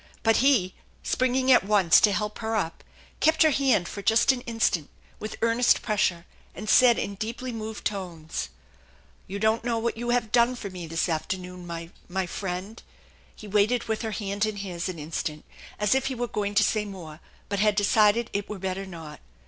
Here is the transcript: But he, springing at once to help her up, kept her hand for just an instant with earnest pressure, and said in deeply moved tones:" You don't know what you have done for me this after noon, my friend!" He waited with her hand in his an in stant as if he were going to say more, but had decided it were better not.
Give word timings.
But 0.23 0.37
he, 0.37 0.73
springing 1.03 1.51
at 1.51 1.63
once 1.63 2.01
to 2.01 2.11
help 2.11 2.39
her 2.39 2.55
up, 2.55 2.83
kept 3.19 3.43
her 3.43 3.51
hand 3.51 3.87
for 3.87 4.01
just 4.01 4.31
an 4.31 4.41
instant 4.47 4.89
with 5.19 5.35
earnest 5.43 5.83
pressure, 5.83 6.25
and 6.55 6.67
said 6.67 6.97
in 6.97 7.13
deeply 7.13 7.51
moved 7.51 7.85
tones:" 7.85 8.49
You 9.27 9.37
don't 9.37 9.63
know 9.63 9.77
what 9.77 9.97
you 9.97 10.09
have 10.09 10.31
done 10.31 10.55
for 10.55 10.71
me 10.71 10.87
this 10.87 11.07
after 11.07 11.37
noon, 11.37 11.67
my 12.07 12.25
friend!" 12.25 12.81
He 13.35 13.47
waited 13.47 13.83
with 13.83 14.01
her 14.01 14.09
hand 14.09 14.43
in 14.47 14.55
his 14.55 14.89
an 14.89 14.97
in 14.97 15.11
stant 15.11 15.45
as 15.77 15.93
if 15.93 16.07
he 16.07 16.15
were 16.15 16.27
going 16.27 16.55
to 16.55 16.63
say 16.63 16.83
more, 16.83 17.19
but 17.47 17.59
had 17.59 17.75
decided 17.75 18.31
it 18.33 18.49
were 18.49 18.57
better 18.57 18.87
not. 18.87 19.19